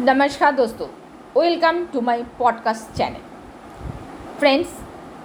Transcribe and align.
नमस्कार 0.00 0.52
दोस्तों 0.52 0.86
welcome 1.40 1.84
to 1.86 2.00
my 2.00 2.22
podcast 2.38 2.96
channel 2.96 3.20
friends 4.38 4.68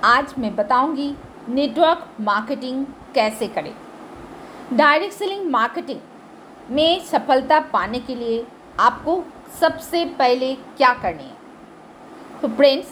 आज 0.03 0.33
मैं 0.39 0.55
बताऊँगी 0.55 1.15
नेटवर्क 1.49 2.09
मार्केटिंग 2.21 2.85
कैसे 3.15 3.47
करें। 3.47 3.73
डायरेक्ट 4.73 5.15
सेलिंग 5.15 5.49
मार्केटिंग 5.51 5.99
में 6.69 7.05
सफलता 7.05 7.59
पाने 7.59 7.99
के 7.99 8.15
लिए 8.15 8.45
आपको 8.79 9.23
सबसे 9.59 10.05
पहले 10.05 10.53
क्या 10.55 10.93
करनी 10.93 11.23
है? 11.23 11.35
तो 12.41 12.47
फ्रेंड्स 12.47 12.87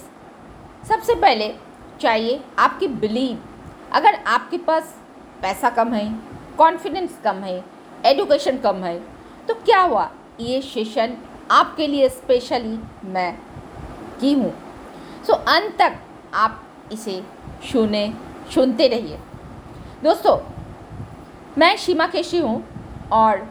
सबसे 0.87 1.15
पहले 1.15 1.55
चाहिए 2.01 2.43
आपकी 2.59 2.87
बिलीव 2.87 3.43
अगर 3.91 4.15
आपके 4.15 4.57
पास 4.57 4.95
पैसा 5.41 5.69
कम 5.69 5.93
है 5.93 6.19
कॉन्फिडेंस 6.57 7.19
कम 7.23 7.35
है 7.35 7.63
एडुकेशन 8.05 8.57
कम 8.57 8.75
है 8.75 8.99
तो 9.47 9.53
क्या 9.53 9.81
हुआ? 9.81 10.09
ये 10.39 10.61
सेशन 10.61 11.17
आपके 11.51 11.87
लिए 11.87 12.07
स्पेशली 12.09 12.79
मैं 13.09 13.33
की 14.19 14.33
हूँ। 14.33 14.51
सो 15.27 15.33
so, 15.33 15.39
अंत 15.39 15.75
तक 15.79 15.97
आप 16.33 16.63
इसे 16.91 17.21
सुने 17.71 18.13
सुनते 18.53 18.87
रहिए। 18.87 19.19
दोस्तों 20.03 20.37
मैं 21.57 21.75
सीमा 21.77 22.07
केशी 22.07 22.39
हूँ 22.39 22.63
और 23.11 23.47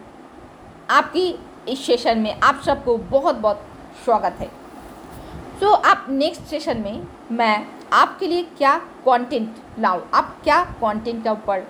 आपकी 0.90 1.28
इस 1.68 1.86
सेशन 1.86 2.18
में 2.18 2.40
आप 2.40 2.60
सबको 2.66 2.96
बहुत 2.98 3.36
बहुत 3.36 3.62
स्वागत 4.04 4.36
है। 4.40 4.48
सो 5.60 5.66
so, 5.66 5.84
आप 5.84 6.06
नेक्स्ट 6.08 6.42
सेशन 6.42 6.80
में 6.80 7.06
मैं 7.32 7.66
आपके 7.92 8.26
लिए 8.26 8.42
क्या 8.58 8.76
कंटेंट 9.06 9.56
लाऊं? 9.78 10.00
आप 10.14 10.36
क्या 10.44 10.62
कंटेंट 10.64 11.22
के 11.22 11.30
ऊपर 11.30 11.66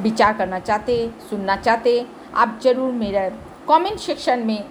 विचार 0.00 0.36
करना 0.36 0.58
चाहते 0.58 1.10
सुनना 1.30 1.56
चाहते? 1.56 2.06
आप 2.34 2.58
ज़रूर 2.62 2.92
मेरे 2.92 3.28
कमेंट 3.68 3.98
सेक्शन 3.98 4.38
में 4.38 4.70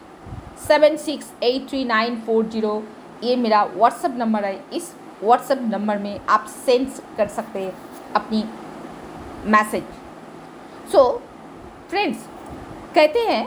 seven 0.57 0.95
six 0.97 1.31
eight 1.43 1.67
three 1.69 1.83
nine 1.85 2.19
four 2.25 2.45
zero. 2.45 2.83
ये 3.23 3.35
मेरा 3.35 3.63
व्हाट्सअप 3.65 4.15
नंबर 4.17 4.45
है। 4.45 4.59
इस 4.73 4.93
व्हाट्सअप 5.23 5.59
नंबर 5.63 5.97
में 5.97 6.19
आप 6.29 6.45
सेंड 6.65 6.87
कर 7.17 7.27
सकते 7.29 7.59
हैं 7.59 7.73
अपनी 8.15 8.43
मैसेज 9.51 9.83
सो 10.91 11.03
फ्रेंड्स 11.89 12.25
कहते 12.95 13.19
हैं 13.21 13.45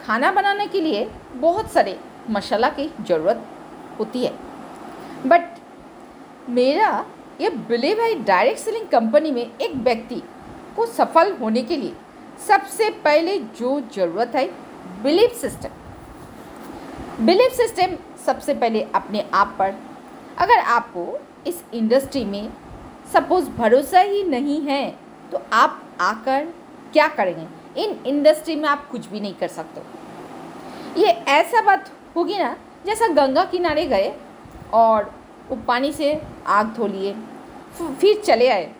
खाना 0.00 0.30
बनाने 0.32 0.66
के 0.66 0.80
लिए 0.80 1.08
बहुत 1.34 1.70
सारे 1.72 1.98
मसाला 2.30 2.68
की 2.70 2.90
ज़रूरत 3.00 3.44
होती 3.98 4.24
है। 4.24 4.32
बट 5.26 5.56
मेरा, 6.48 7.04
ये 7.40 7.48
बिलीव 7.68 8.00
है 8.00 8.14
डायरेक्ट 8.24 8.60
सेलिंग 8.60 8.86
कंपनी 8.88 9.30
में 9.30 9.42
एक 9.42 9.74
व्यक्ति 9.76 10.22
को 10.76 10.86
सफल 10.86 11.32
होने 11.40 11.62
के 11.62 11.76
लिए 11.76 11.94
सबसे 12.48 12.90
पहले 13.04 13.38
जो 13.58 13.80
ज़रूरत 13.94 14.32
है 14.34 14.46
बिलीव 15.02 15.30
सिस्टम 15.40 15.77
बिलीव 17.20 17.50
सिस्टम 17.50 17.94
सबसे 18.26 18.54
पहले 18.54 18.82
अपने 18.94 19.24
आप 19.34 19.54
पर। 19.58 19.72
अगर 20.38 20.58
आपको 20.58 21.18
इस 21.46 21.62
इंडस्ट्री 21.74 22.24
में 22.24 22.52
सपोज़ 23.12 23.48
भरोसा 23.50 24.00
ही 24.00 24.22
नहीं 24.24 24.60
है 24.62 24.94
तो 25.32 25.40
आप 25.52 25.82
आकर 26.00 26.44
क्या 26.92 27.08
करेंगे? 27.08 27.46
इन 27.76 27.98
इंडस्ट्री 28.06 28.56
में 28.56 28.68
आप 28.68 28.86
कुछ 28.90 29.08
भी 29.08 29.20
नहीं 29.20 29.34
कर 29.34 29.48
सकते। 29.48 29.80
ये 31.00 31.06
ऐसा 31.06 31.60
बात 31.62 31.90
होगी 32.16 32.38
ना, 32.38 32.56
जैसा 32.86 33.08
गंगा 33.08 33.44
किनारे 33.46 33.86
गए 33.86 34.14
और 34.74 35.12
वो 35.50 35.56
पानी 35.66 35.92
से 35.92 36.20
आग 36.46 36.72
धो 36.76 36.86
लिए 36.86 37.14
फिर 37.78 38.22
चले 38.22 38.48
आए। 38.48 38.72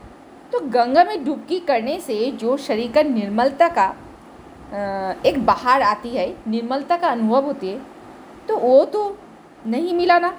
तो 0.53 0.61
गंगा 0.61 1.05
में 1.05 1.25
डुबकी 1.25 1.61
करने 1.61 2.00
से 2.00 2.31
जो 2.33 2.56
शरीर 2.59 2.92
का 2.92 3.03
निर्मलता 3.05 3.69
का 3.78 3.92
एक 5.27 5.44
बाहर 5.47 5.83
आती 5.83 6.09
है, 6.09 6.34
निर्मलता 6.48 6.97
का 6.97 7.09
अनुभव 7.09 7.44
होती 7.44 7.69
है 7.69 7.98
तो 8.49 8.57
वो 8.57 8.85
तो 8.85 9.19
नहीं 9.67 9.95
मिला 9.95 10.19
ना। 10.19 10.39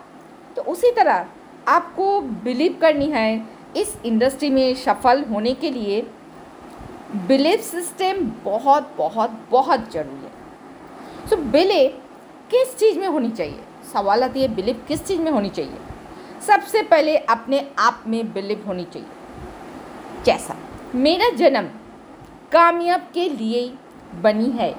तो 0.55 0.61
उसी 0.61 0.91
तरह 0.91 1.25
आपको 1.67 2.21
बिलीव 2.21 2.77
करनी 2.81 3.05
है 3.05 3.45
इस 3.77 3.97
इंडस्ट्री 4.05 4.49
में 4.49 4.75
सफल 4.75 5.23
होने 5.23 5.53
के 5.53 5.69
लिए। 5.69 6.01
बिलीव 7.15 7.57
सिस्टम 7.57 8.31
बहुत 8.43 8.95
बहुत 8.97 9.41
बहुत 9.51 9.91
ज़रूरी 9.91 10.25
है। 10.25 10.31
सो 11.29 11.35
so, 11.35 11.41
बिलीव 11.41 12.01
किस 12.51 12.77
चीज़ 12.77 12.99
में 12.99 13.07
होनी 13.07 13.29
चाहिए? 13.29 13.59
सवाल 13.93 14.23
आती 14.23 14.41
है 14.41 14.47
बिलीव 14.47 14.85
किस 14.87 15.05
चीज़ 15.05 15.21
में 15.21 15.31
होनी 15.31 15.49
चाहिए? 15.49 15.77
सबसे 16.47 16.81
पहले 16.83 17.17
अपने 17.17 17.71
आप 17.79 18.03
में 18.07 18.33
बिलीव 18.33 18.63
होनी 18.67 18.83
चाहिए। 18.83 19.07
जैसा 20.25 20.57
मेरा 20.95 21.29
जन्म 21.35 21.67
कामयाब 22.51 23.07
के 23.13 23.29
लिए 23.29 23.73
बनी 24.21 24.49
है 24.49 24.75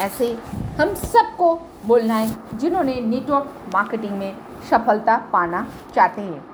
ऐसे 0.00 0.38
हम 0.80 0.94
सबको 0.94 1.67
बोलना 1.86 2.14
है, 2.14 2.58
जिन्होंने 2.58 3.00
नेटवर्क 3.00 3.52
मार्केटिंग 3.74 4.18
में 4.18 4.36
सफलता 4.70 5.16
पाना 5.32 5.66
चाहते 5.94 6.22
हैं। 6.22 6.44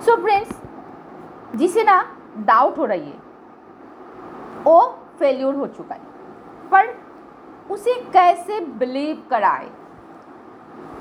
सो 0.00 0.16
फ्रेंड्स 0.16 0.60
जिसे 1.56 1.84
ना 1.84 2.02
डाउट 2.38 2.78
हो 2.78 2.84
रही 2.84 3.04
है, 3.04 3.18
वो 4.62 4.80
फेल्यूर 5.18 5.54
हो 5.54 5.66
चुका 5.66 5.94
है। 5.94 6.00
पर 6.70 6.94
उसे 7.70 7.94
कैसे 8.12 8.60
बिलीव 8.60 9.22
कराए? 9.30 9.70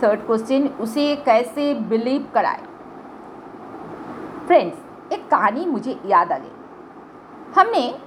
थर्ड 0.04 0.20
क्वेश्चन 0.20 0.68
उसे 0.80 1.16
कैसे 1.16 1.74
बिलीव 1.74 2.28
कराए? 2.34 2.64
फ्रेंड्स 4.48 5.14
एक 5.14 5.30
कहानी 5.30 5.66
मुझे 5.66 6.00
याद 6.06 6.32
आ 6.32 6.38
गई। 6.38 6.52
हमने 7.58 8.00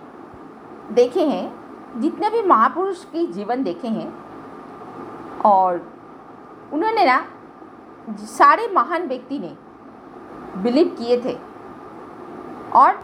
देखे 0.93 1.27
हैं, 1.27 2.01
जितने 2.01 2.31
भी 2.31 2.43
महापुरुष 2.43 3.05
की 3.05 3.27
जीवन 3.27 3.63
देखे 3.63 3.89
हैं 3.89 4.31
और 5.45 5.81
उन्होंने 6.73 7.05
ना 7.05 7.25
सारे 8.19 8.69
महान 8.69 9.07
व्यक्ति 9.09 9.39
ने 9.39 9.57
बिलीव 10.63 10.95
किए 10.99 11.21
थे। 11.21 11.37
और 12.75 13.03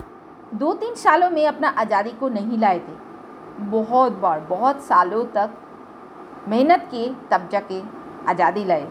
दो 0.55 0.73
तीन 0.75 0.95
सालों 0.97 1.31
में 1.31 1.47
अपना 1.47 1.69
आज़ादी 1.79 2.11
को 2.11 2.29
नहीं 2.29 2.59
लाए 2.59 2.79
थे। 2.79 2.97
बहुत 3.71 4.13
बार, 4.15 4.41
बहुत 4.41 4.83
सालों 4.83 5.25
तक 5.35 5.51
मेहनत 6.49 6.89
किए 6.91 7.15
तब 7.31 7.49
जाके 7.53 7.81
आज़ादी 8.31 8.65
लाए। 8.65 8.87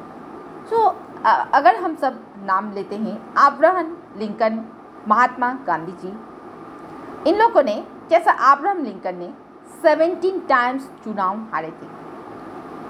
सो 0.70 0.86
अगर 1.26 1.76
हम 1.76 1.96
सब 1.96 2.20
नाम 2.46 2.72
लेते 2.74 2.96
हैं, 2.96 3.36
आब्राहम 3.38 3.98
लिंकन, 4.18 4.64
महात्मा 5.08 5.52
गांधी 5.68 5.92
जी। 6.02 7.30
इन 7.30 7.38
लोगों 7.38 7.64
ने, 7.64 7.84
जैसा 8.10 8.32
आब्राहम 8.32 8.84
लिंकन 8.84 9.16
ने 9.16 9.34
सेवेंटीन 9.82 10.40
टाइम्स 10.50 10.90
चुनाव 11.04 11.38
हारे 11.54 11.72
थे। 11.72 11.88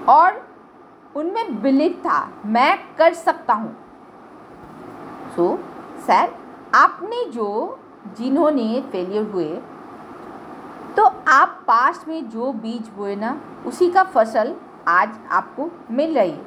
और 0.10 0.47
उनमें 1.18 1.62
बिलीव 1.62 1.92
था। 2.06 2.20
मैं 2.46 2.78
कर 2.98 3.14
सकता 3.14 3.54
हूँ। 3.54 3.76
सो 5.36 5.48
so, 5.48 6.06
सर 6.08 6.34
आपने 6.76 7.24
जो 7.32 7.80
जिन्होंने 8.18 8.82
फेलियर 8.92 9.24
हुए 9.24 9.50
तो 10.98 11.04
आप 11.28 11.64
पास्ट 11.68 12.08
में 12.08 12.30
जो 12.30 12.52
बीज 12.54 12.90
बोए 12.90 13.16
ना 13.16 13.40
उसी 13.66 13.90
का 13.92 14.04
फ़सल 14.06 14.56
आज 14.88 15.10
आपको 15.32 15.70
मिल 15.92 16.18
रही 16.18 16.32
है। 16.32 16.46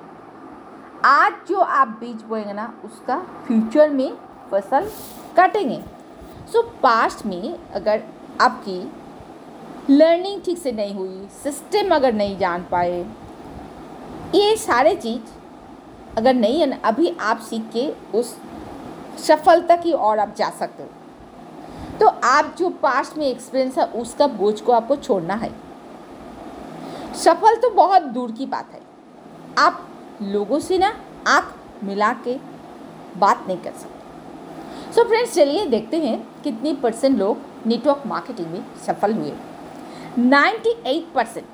आज 1.04 1.32
जो 1.48 1.58
आप 1.58 1.88
बीज 2.00 2.22
बोएँगे 2.22 2.52
ना 2.52 2.72
उसका 2.84 3.18
फ्यूचर 3.46 3.90
में 3.90 4.16
फ़सल 4.50 4.88
काटेंगे। 5.36 5.80
सो 6.52 6.58
so, 6.58 6.66
पास्ट 6.82 7.24
में 7.26 7.58
अगर 7.74 8.02
आपकी 8.40 8.80
लर्निंग 9.90 10.42
ठीक 10.42 10.58
से 10.58 10.72
नहीं 10.72 10.94
हुई 10.94 11.28
सिस्टम 11.42 11.94
अगर 11.94 12.12
नहीं 12.12 12.36
जान 12.38 12.64
पाए 12.70 13.04
ये 14.34 14.56
सारे 14.56 14.96
चीज़ 14.96 16.18
अगर 16.18 16.34
नहीं 16.34 16.60
है 16.60 16.66
ना, 16.66 16.76
अभी 16.84 17.16
आप 17.20 17.38
सीख 17.38 17.62
के 17.72 17.90
उस 18.18 18.36
सफलता 19.18 19.76
की 19.76 19.92
ओर 19.92 20.18
आप 20.18 20.34
जा 20.36 20.50
सकते 20.50 20.82
हो। 20.82 20.88
तो 21.98 22.06
आप 22.06 22.54
जो 22.58 22.68
पास्ट 22.68 23.18
में 23.18 23.26
एक्सपीरियंस 23.26 23.78
है, 23.78 23.84
उसका 23.84 24.26
बोझ 24.26 24.60
को 24.60 24.72
आपको 24.72 24.96
छोड़ना 24.96 25.34
है। 25.34 25.50
सफल 27.14 27.56
तो 27.56 27.70
बहुत 27.70 28.02
दूर 28.02 28.32
की 28.32 28.46
बात 28.46 28.70
है। 28.72 28.80
आप 29.58 29.88
लोगों 30.22 30.58
से 30.58 30.78
ना 30.78 30.96
आँख 31.28 31.54
मिला 31.84 32.12
के 32.12 32.36
बात 33.16 33.44
नहीं 33.48 33.58
कर 33.58 33.72
सकते। 33.72 34.92
सो 34.92 35.04
फ्रेंड्स 35.04 35.34
चलिए 35.34 35.66
देखते 35.66 35.96
हैं 35.96 36.28
कितनी 36.44 36.72
परसेंट 36.72 37.18
लोग 37.18 37.38
नेटवर्क 37.66 38.02
मार्केटिंग 38.06 38.48
में 38.48 38.64
सफल 38.86 39.14
हुए। 39.14 39.32
98 40.18 41.12
परसेंट 41.14 41.46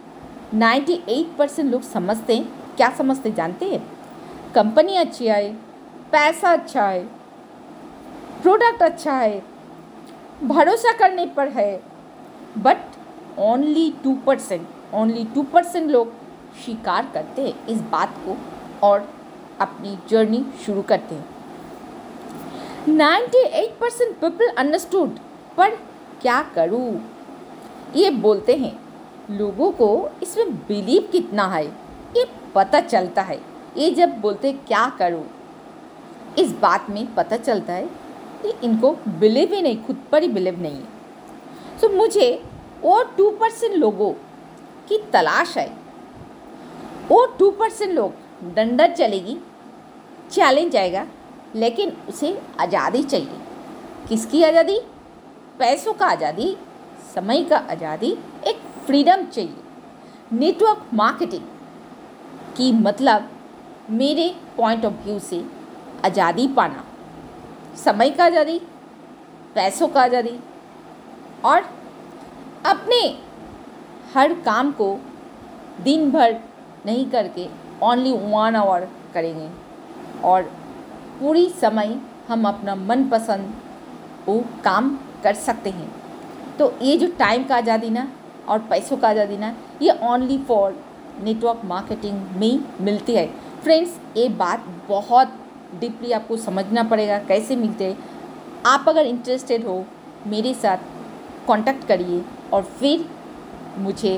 नाइन्टी 0.55 1.02
एट 1.08 1.37
परसेंट 1.37 1.70
लोग 1.73 1.82
समझते 1.82 2.37
हैं 2.37 2.56
क्या 2.76 2.90
समझते 2.96 3.31
जानते 3.32 3.67
हैं? 3.67 3.82
कंपनी 4.55 4.96
अच्छी 4.96 5.28
आए, 5.28 5.49
पैसा 6.12 6.52
अच्छा 6.52 6.87
है 6.87 7.05
प्रोडक्ट 8.43 8.82
अच्छा 8.82 9.12
है 9.12 9.43
भरोसा 10.43 10.93
करने 10.93 11.26
पर 11.26 11.49
है। 11.49 11.81
But 12.58 12.78
only 13.40 13.90
two 14.05 14.14
percent 14.26 14.67
only 14.94 15.25
two 15.34 15.43
percent 15.44 15.90
लोग 15.90 16.12
स्वीकार 16.64 17.11
करते 17.14 17.43
हैं 17.43 17.67
इस 17.67 17.81
बात 17.90 18.14
को 18.26 18.37
और 18.82 19.08
अपनी 19.61 19.96
जर्नी 20.11 20.44
शुरू 20.64 20.82
करते 20.82 21.14
हैं। 21.14 21.25
Ninety 22.88 23.43
eight 23.55 23.78
percent 23.78 24.17
people 24.17 24.49
understood 24.58 25.19
पर 25.56 25.70
क्या 26.23 26.40
करूँ? 26.55 27.00
ये 27.96 28.11
बोलते 28.11 28.55
हैं, 28.55 28.73
लोगों 29.31 29.70
को 29.73 29.88
इसमें 30.23 30.55
बिलीव 30.58 31.08
कितना 31.12 31.46
है? 31.49 31.67
ये 32.17 32.25
पता 32.56 32.81
चलता 32.81 33.23
है। 33.23 33.38
ये 33.76 33.91
जब 33.91 34.20
बोलते 34.20 34.53
क्या 34.53 34.88
करूँ? 34.99 35.25
इस 36.38 36.53
बात 36.53 36.91
में 36.91 37.14
पता 37.14 37.37
चलता 37.37 37.73
है 37.73 37.87
कि 38.43 38.53
इनको 38.64 38.93
बिलीव 39.20 39.53
ही 39.55 39.62
नहीं 39.62 39.82
खुद 39.85 40.05
पर 40.12 40.23
ही 40.23 40.29
बिलीव 40.29 40.61
नहीं 40.62 40.75
है। 40.75 40.94
सो 41.81 41.87
so, 41.87 41.94
मुझे 41.94 42.44
और 42.85 43.14
टू 43.17 43.31
परसेंट 43.31 43.75
लोगों 43.75 44.12
की 44.88 44.99
तलाश 45.12 45.56
है। 45.58 45.69
वो 47.08 47.25
टू 47.38 47.50
परसेंट 47.50 47.93
लोग 47.93 48.55
डंडर 48.55 48.93
चलेगी 48.93 49.37
चैलेंज 50.31 50.76
आएगा 50.76 51.06
लेकिन 51.55 51.93
उसे 52.09 52.38
आज़ादी 52.61 53.02
चाहिए। 53.02 53.38
किसकी 54.09 54.43
आज़ादी? 54.43 54.79
पैसों 55.59 55.93
का 55.94 56.06
आज़ादी 56.06 56.56
समय 57.14 57.43
का 57.44 57.56
आज़ादी 57.70 58.11
एक 58.47 58.61
फ्रीडम 58.87 59.25
चाहिए। 59.26 59.55
नेटवर्क 60.32 60.87
मार्केटिंग 60.94 61.43
की 62.56 62.70
मतलब 62.75 63.29
मेरे 63.93 64.35
पॉइंट 64.56 64.85
ऑफ़ 64.85 64.94
व्यू 65.05 65.19
से 65.20 65.44
आज़ादी 66.05 66.47
पाना। 66.49 66.85
समय 67.76 68.11
का 68.11 68.25
आज़ादी, 68.25 68.58
पैसों 69.55 69.88
का 69.88 70.03
आज़ादी 70.03 70.38
और 71.44 71.64
अपने 72.67 73.00
हर 74.14 74.35
काम 74.43 74.70
को 74.73 74.99
दिन 75.85 76.11
भर 76.11 76.32
नहीं 76.87 77.05
करके 77.11 77.49
ओनली 77.82 78.12
वन 78.12 78.56
आवर 78.56 78.88
करेंगे 79.14 79.49
और 80.25 80.43
पूरी 81.20 81.49
समय 81.61 81.99
हम 82.29 82.49
अपना 82.49 82.75
मनपसंद 82.76 83.55
वो 84.26 84.43
काम 84.64 84.88
कर 85.23 85.35
सकते 85.37 85.70
हैं। 85.70 85.91
तो 86.59 86.73
ये 86.82 86.97
जो 86.97 87.06
टाइम 87.19 87.44
का 87.44 87.56
आज़ादी 87.56 87.91
ना 87.91 88.09
और 88.49 88.59
पैसों 88.61 88.97
का 88.97 89.09
आज़ादी 89.09 89.37
ना, 89.37 89.55
ये 89.82 89.99
ओनली 90.05 90.38
फॉर 90.38 90.73
नेटवर्क 91.24 91.60
मार्केटिंग 91.64 92.22
में 92.36 92.64
मिलती 92.80 93.14
है। 93.14 93.26
फ्रेंड्स 93.62 93.98
ये 94.16 94.28
बात 94.28 94.64
बहुत 94.88 95.32
डीपली 95.80 96.12
आपको 96.12 96.36
समझना 96.36 96.82
पड़ेगा, 96.82 97.18
कैसे 97.18 97.56
मिलते 97.56 97.84
हैं। 97.84 97.98
आप 98.66 98.88
अगर 98.88 99.06
इंटरेस्टेड 99.06 99.66
हो, 99.66 99.84
मेरे 100.26 100.54
साथ 100.54 100.78
कांटेक्ट 101.48 101.86
करिए 101.88 102.24
और 102.52 102.62
फिर 102.62 103.08
मुझे 103.78 104.16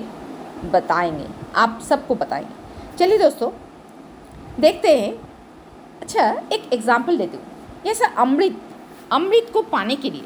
बताएँगे। 0.72 1.26
आप 1.56 1.80
सबको 1.88 2.14
बताएँगे। 2.14 2.96
चलिए 2.98 3.18
दोस्तों, 3.18 3.50
देखते 4.60 4.96
हैं। 5.00 5.12
अच्छा 6.02 6.28
एक 6.52 6.72
एग्ज़ाम्पल 6.72 7.18
देती 7.18 7.36
हूँ। 7.36 7.44
जैसा 7.84 8.06
अमृत 8.18 8.60
अमृत 9.12 9.50
को 9.52 9.62
पाने 9.62 9.96
के 9.96 10.10
लिए 10.10 10.24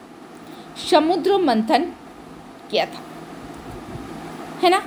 समुद्र 0.91 1.39
मंथन 1.39 1.85
किया 2.71 2.85
था। 2.87 3.01
है 4.63 4.71
ना? 4.71 4.83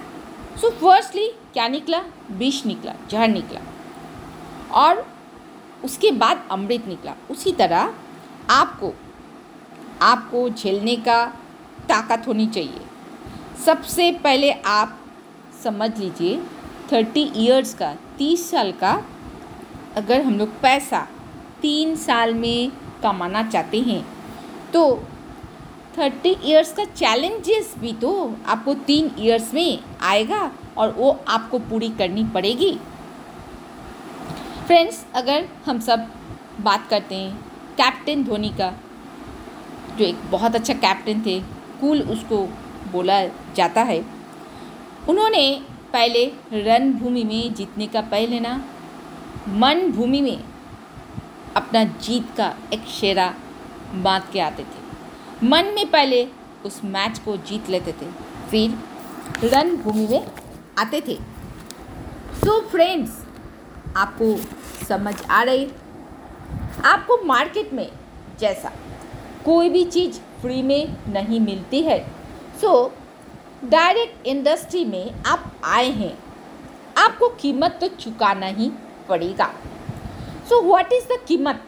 सो 0.61 0.69
फर्स्टली 0.71 1.31
क्या 1.55 1.67
निकला? 1.67 1.99
विष 2.31 2.65
निकला, 2.65 2.93
जहर 3.09 3.27
निकला। 3.27 3.59
और 4.71 5.05
उसके 5.83 6.11
बाद 6.11 6.47
अमृत 6.51 6.87
निकला। 6.87 7.13
उसी 7.31 7.51
तरह 7.51 7.93
आपको 8.49 8.91
आपको 10.01 10.49
झेलने 10.49 10.95
का 10.95 11.25
ताकत 11.89 12.27
होनी 12.27 12.47
चाहिए। 12.47 12.81
सबसे 13.65 14.11
पहले 14.11 14.51
आप 14.51 14.99
समझ 15.63 15.97
लीजिए, 15.97 16.43
थर्टी 16.91 17.31
ईयर्स 17.35 17.73
का, 17.73 17.93
तीस 18.17 18.49
साल 18.51 18.71
का, 18.71 19.03
अगर 19.95 20.21
हम 20.21 20.37
लोग 20.37 20.61
पैसा 20.61 21.07
तीन 21.61 21.95
साल 21.95 22.33
में 22.33 22.71
कमाना 23.03 23.43
चाहते 23.43 23.79
हैं 23.79 24.01
तो 24.73 25.03
थर्टी 25.97 26.35
ईयर्स 26.43 26.73
का 26.73 26.85
चैलेंजेस 26.85 27.75
भी 27.77 27.93
तो 27.93 28.35
आपको 28.45 28.73
तीन 28.73 29.11
ईयर्स 29.19 29.53
में 29.53 29.79
आएगा 30.01 30.51
और 30.77 30.91
वो 30.91 31.19
आपको 31.27 31.59
पूरी 31.59 31.89
करनी 31.89 32.23
पड़ेगी। 32.23 32.79
फ्रेंड्स, 34.67 35.05
अगर 35.15 35.47
हम 35.65 35.79
सब 35.79 36.07
बात 36.61 36.87
करते 36.89 37.15
हैं, 37.15 37.35
कैप्टन 37.77 38.23
धोनी 38.23 38.49
का, 38.49 38.73
जो 39.97 40.05
एक 40.05 40.15
बहुत 40.31 40.55
अच्छा 40.55 40.73
कैप्टन 40.73 41.21
थे, 41.21 41.39
कूल 41.81 42.01
उसको 42.01 42.37
बोला 42.91 43.25
जाता 43.25 43.81
है। 43.81 44.05
उन्होंने 45.09 45.61
पहले 45.93 46.25
रन 46.53 46.93
भूमि 46.93 47.23
में 47.23 47.53
जीतने 47.53 47.87
का 47.87 48.01
पहले 48.01 48.39
ना 48.39 48.65
मन 49.47 49.91
भूमि 49.91 50.21
में 50.21 50.43
अपना 51.55 51.83
जीत 51.83 52.35
का 52.37 52.53
एक 52.73 52.85
शेरा 52.85 53.33
बाँध 53.93 54.23
के 54.33 54.39
आते 54.39 54.63
थे। 54.63 54.84
मन 55.43 55.65
में 55.75 55.89
पहले 55.91 56.27
उस 56.65 56.83
मैच 56.83 57.19
को 57.19 57.35
जीत 57.37 57.69
लेते 57.69 57.91
थे, 57.91 58.05
फिर 58.49 59.49
रन 59.53 59.75
भूमि 59.77 60.07
में 60.07 60.27
आते 60.79 61.01
थे। 61.01 61.15
सो 62.35 62.59
so 62.59 62.65
फ्रेंड्स 62.67 63.23
आपको 63.97 64.35
समझ 64.85 65.15
आ 65.23 65.41
रही, 65.43 65.67
आपको 66.85 67.17
मार्केट 67.25 67.73
में 67.73 67.89
जैसा 68.39 68.71
कोई 69.45 69.69
भी 69.69 69.83
चीज़ 69.85 70.19
फ्री 70.41 70.61
में 70.61 70.95
नहीं 71.07 71.39
मिलती 71.39 71.81
है। 71.81 71.99
सो 72.61 72.93
डायरेक्ट 73.65 74.27
इंडस्ट्री 74.27 74.85
में 74.85 75.23
आप 75.23 75.51
आए 75.65 75.89
हैं, 75.91 76.17
आपको 76.97 77.29
कीमत 77.41 77.77
तो 77.81 77.87
चुकाना 77.87 78.47
ही 78.47 78.71
पड़ेगा। 79.09 79.51
सो 80.49 80.61
व्हाट 80.61 80.93
इज़ 80.93 81.05
द 81.05 81.19
कीमत? 81.27 81.61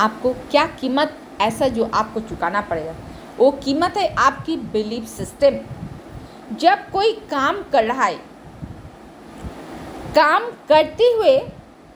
आपको 0.00 0.32
क्या 0.50 0.66
कीमत 0.80 1.18
ऐसा 1.42 1.68
जो 1.68 1.90
आपको 1.94 2.20
चुकाना 2.20 2.60
पड़ेगा। 2.60 2.94
वो 3.38 3.50
कीमत 3.64 3.96
है 3.96 4.06
आपकी 4.16 4.56
बिलीफ 4.72 5.06
सिस्टम। 5.08 5.58
जब 6.56 6.90
कोई 6.90 7.12
काम 7.30 7.62
कर 7.72 7.84
रहा 7.84 8.04
है 8.04 8.16
काम 10.14 10.50
करते 10.68 11.04
हुए 11.12 11.38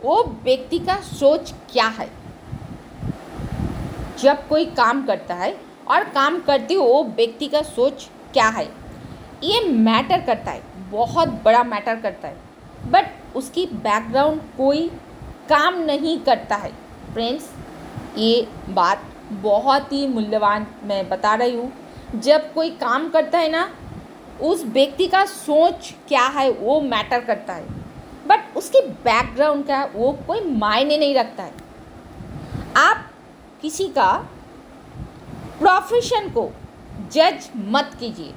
वो 0.02 0.22
व्यक्ति 0.44 0.78
का 0.78 0.96
सोच 1.02 1.52
क्या 1.72 1.86
है? 1.88 2.08
जब 4.18 4.46
कोई 4.48 4.64
काम 4.66 5.04
करता 5.06 5.34
है 5.34 5.54
और 5.88 6.04
काम 6.04 6.38
करते 6.40 6.74
हुए 6.74 6.86
वो 6.86 7.02
व्यक्ति 7.06 7.48
का 7.48 7.62
सोच 7.64 8.08
क्या 8.32 8.48
है? 8.48 8.64
ये 9.44 9.60
मैटर 9.68 10.20
करता 10.20 10.50
है, 10.50 10.62
बहुत 10.90 11.28
बड़ा 11.44 11.62
मैटर 11.64 11.96
करता 11.96 12.28
है। 12.28 12.90
बट 12.90 13.36
उसकी 13.36 13.66
बैकग्राउंड 13.66 14.40
कोई 14.56 14.88
काम 15.48 15.78
नहीं 15.80 16.18
करता 16.20 16.56
है। 16.56 16.70
फ्रेंड्स, 17.12 17.50
ये 18.18 18.48
बात 18.68 19.02
बहुत 19.32 19.92
ही 19.92 20.06
मूल्यवान 20.06 20.66
मैं 20.82 21.08
बता 21.08 21.34
रही 21.34 21.56
हूँ। 21.56 21.72
जब 22.14 22.52
कोई 22.54 22.70
काम 22.70 23.08
करता 23.08 23.38
है 23.38 23.48
ना, 23.48 23.70
उस 24.42 24.64
व्यक्ति 24.64 25.06
का 25.06 25.24
सोच 25.24 25.94
क्या 26.08 26.26
है, 26.26 26.50
वो 26.50 26.80
मैटर 26.80 27.20
करता 27.20 27.52
है। 27.52 27.66
बट 28.26 28.56
उसकी 28.56 28.80
बैकग्राउंड 28.80 29.70
है, 29.70 29.88
वो 29.88 30.12
कोई 30.26 30.40
मायने 30.40 30.98
नहीं 30.98 31.14
रखता 31.14 31.42
है। 31.42 31.52
आप 32.76 33.10
किसी 33.62 33.88
का 33.88 34.12
प्रोफेशन 35.58 36.30
को 36.30 36.50
जज 37.12 37.48
मत 37.56 37.96
कीजिए। 38.00 38.34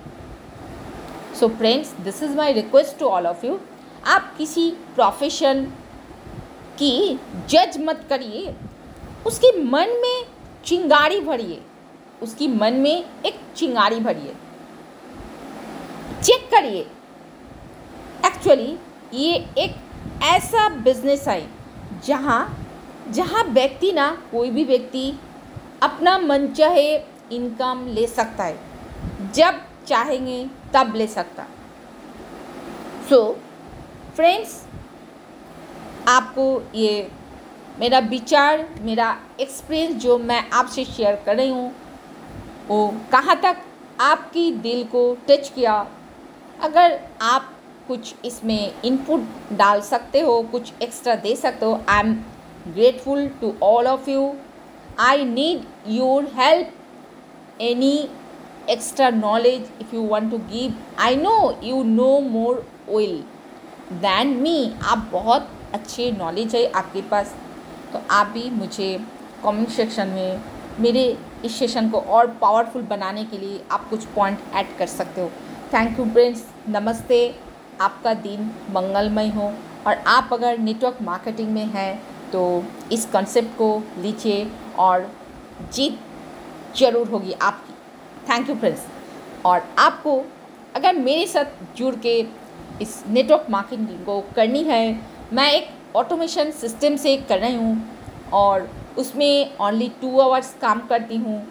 So 1.39 1.47
friends 1.47 1.93
this 1.93 2.23
is 2.23 2.37
my 2.37 2.53
request 2.53 2.99
to 2.99 3.05
all 3.05 3.27
of 3.27 3.45
you 3.45 3.59
आप 4.07 4.33
किसी 4.37 4.71
प्रोफेशन 4.71 5.63
की 6.77 7.19
जज 7.49 7.77
मत 7.79 8.05
करिए। 8.09 8.55
उसके 9.27 9.63
मन 9.63 9.89
में 9.89 10.18
चिंगारी 10.65 11.19
भरिए। 11.21 11.61
उसकी 12.21 12.47
मन 12.47 12.73
में 12.73 13.05
एक 13.25 13.39
चिंगारी 13.55 13.99
भरिए। 13.99 14.35
चेक 16.23 16.49
करिए। 16.51 16.81
एक्चुअली 18.25 18.77
ये 19.13 19.35
एक 19.57 19.75
ऐसा 20.23 20.69
बिज़नेस 20.69 21.27
है 21.27 21.47
जहाँ 22.05 22.65
जहाँ 23.09 23.43
व्यक्ति 23.43 23.91
ना 23.91 24.11
कोई 24.31 24.51
भी 24.51 24.63
व्यक्ति 24.63 25.19
अपना 25.83 26.17
मन 26.17 26.47
चाहे 26.47 26.97
इनकम 27.31 27.85
ले 27.89 28.07
सकता 28.07 28.43
है। 28.43 28.59
जब 29.31 29.61
चाहेंगे 29.87 30.47
तब 30.73 30.95
ले 30.95 31.07
सकता। 31.07 31.45
सो 33.09 33.15
so, 33.15 34.15
फ्रेंड्स 34.15 34.65
आपको 36.07 36.63
ये 36.75 37.11
मेरा 37.79 37.99
विचार, 38.01 38.65
मेरा 38.81 39.15
एक्सपीरियंस 39.39 40.01
जो 40.03 40.17
मैं 40.19 40.43
आपसे 40.51 40.83
शेयर 40.85 41.15
कर 41.25 41.35
रही 41.35 41.49
हूँ, 41.49 41.71
वो 42.67 42.93
कहाँ 43.11 43.39
तक 43.43 43.57
आपकी 44.01 44.51
दिल 44.53 44.83
को 44.85 45.03
टच 45.29 45.49
किया? 45.55 45.75
अगर 46.61 46.99
आप 47.21 47.49
कुछ 47.87 48.13
इसमें 48.25 48.81
इनपुट 48.85 49.27
डाल 49.53 49.81
सकते 49.81 50.19
हो, 50.19 50.41
कुछ 50.41 50.73
एक्स्ट्रा 50.81 51.15
दे 51.17 51.35
सकते 51.35 51.65
हो 51.65 51.79
I 51.89 51.99
am 51.99 52.13
grateful 52.67 53.25
to 53.41 53.53
all 53.63 53.87
of 53.87 54.09
you 54.09 54.33
I 54.99 55.25
need 55.25 55.63
your 55.91 56.31
help 56.35 57.61
any 57.61 57.97
extra 58.69 59.09
knowledge 59.09 59.69
if 59.81 59.95
you 59.95 60.01
want 60.07 60.31
to 60.31 60.37
give 60.51 60.73
I 60.99 61.15
know 61.15 61.59
you 61.63 61.83
know 61.83 62.19
more 62.21 62.65
oil 62.89 63.23
than 63.93 64.35
me 64.37 64.71
आप 64.83 65.09
बहुत 65.11 65.49
अच्छी 65.73 66.11
नॉलेज 66.11 66.55
है 66.55 66.65
आपके 66.71 67.01
पास। 67.01 67.35
तो 67.93 68.01
आप 68.11 68.27
भी 68.27 68.49
मुझे 68.51 68.97
कमेंट 69.43 69.69
सेक्शन 69.71 70.07
में 70.07 70.41
मेरे 70.79 71.05
इस 71.45 71.55
सेशन 71.59 71.89
को 71.89 71.99
और 71.99 72.27
पावरफुल 72.41 72.81
बनाने 72.85 73.23
के 73.25 73.37
लिए 73.37 73.61
आप 73.71 73.89
कुछ 73.89 74.05
पॉइंट 74.15 74.39
ऐड 74.55 74.77
कर 74.77 74.87
सकते 74.87 75.21
हो। 75.21 75.29
थैंक 75.73 75.99
यू 75.99 76.05
फ्रेंड्स 76.05 76.45
नमस्ते. 76.69 77.19
आपका 77.81 78.13
दिन 78.15 78.49
मंगलमय 78.71 79.27
हो। 79.29 79.51
और 79.87 79.95
आप 80.07 80.29
अगर 80.33 80.57
नेटवर्क 80.59 80.97
मार्केटिंग 81.01 81.49
में 81.49 81.65
हैं 81.65 82.01
तो 82.31 82.41
इस 82.91 83.05
कंसेप्ट 83.05 83.57
को 83.57 83.71
लीजिए 83.97 84.47
और 84.79 85.09
जीत 85.73 85.99
ज़रूर 86.77 87.07
होगी 87.09 87.33
आपकी। 87.33 87.73
थैंक 88.29 88.49
यू 88.49 88.55
फ्रेंड्स 88.55 88.85
और 89.45 89.67
आपको 89.79 90.21
अगर 90.75 90.95
मेरे 90.95 91.25
साथ 91.27 91.77
जुड़ 91.77 91.95
के 91.97 92.19
इस 92.81 93.03
नेटवर्क 93.07 93.45
मार्केटिंग 93.49 94.05
को 94.05 94.19
करनी 94.35 94.63
है, 94.63 94.99
मैं 95.33 95.51
एक 95.51 95.69
ऑटोमेशन 95.95 96.51
सिस्टम 96.51 96.95
से 96.95 97.15
कर 97.29 97.39
रही 97.39 97.55
हूँ 97.55 97.77
और 98.33 98.69
उसमें 98.97 99.57
ओनली 99.61 99.89
टू 100.01 100.19
आवर्स 100.19 100.53
काम 100.61 100.79
करती 100.87 101.17
हूँ। 101.17 101.41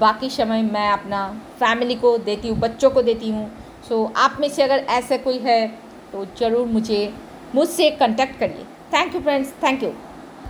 बाकी 0.00 0.30
समय 0.30 0.62
मैं 0.62 0.88
अपना 0.90 1.28
फैमिली 1.60 1.94
को 1.94 2.16
देती 2.18 2.48
हूँ 2.48 2.58
बच्चों 2.58 2.90
को 2.90 3.02
देती 3.02 3.30
हूँ। 3.30 3.50
सो 3.88 4.04
so, 4.04 4.16
आप 4.16 4.36
में 4.40 4.48
से 4.48 4.62
अगर 4.62 4.78
ऐसा 4.90 5.16
कोई 5.16 5.38
है 5.38 5.66
तो 6.12 6.24
ज़रूर 6.38 6.66
मुझे 6.66 7.12
मुझसे 7.54 7.90
कॉन्टैक्ट 7.98 8.38
करिए। 8.40 8.64
Thank 8.92 9.14
you 9.14 9.20
friends 9.20 9.52
thank 9.62 9.82
you 9.82 9.92